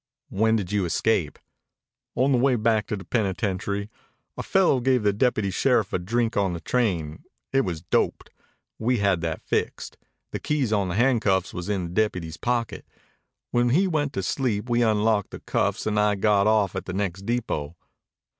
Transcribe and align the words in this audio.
"When 0.29 0.55
did 0.55 0.71
you 0.71 0.83
escape?" 0.85 1.37
"On 2.15 2.31
the 2.31 2.37
way 2.39 2.55
back 2.55 2.87
to 2.87 2.97
the 2.97 3.05
penitentiary. 3.05 3.91
A 4.35 4.41
fellow 4.41 4.79
give 4.79 5.03
the 5.03 5.13
deputy 5.13 5.51
sheriff 5.51 5.93
a 5.93 5.99
drink 5.99 6.35
on 6.35 6.53
the 6.53 6.59
train. 6.59 7.23
It 7.53 7.61
was 7.61 7.83
doped. 7.83 8.31
We 8.79 8.97
had 8.97 9.21
that 9.21 9.43
fixed. 9.43 9.97
The 10.31 10.39
keys 10.39 10.69
to 10.69 10.83
the 10.87 10.95
handcuffs 10.95 11.53
was 11.53 11.69
in 11.69 11.83
the 11.83 11.91
deputy's 11.93 12.37
pocket. 12.37 12.87
When 13.51 13.69
he 13.69 13.85
went 13.85 14.13
to 14.13 14.23
sleep 14.23 14.71
we 14.71 14.81
unlocked 14.81 15.29
the 15.29 15.39
cuffs 15.39 15.85
and 15.85 15.99
I 15.99 16.15
got 16.15 16.47
off 16.47 16.75
at 16.75 16.85
the 16.85 16.93
next 16.93 17.27
depot. 17.27 17.75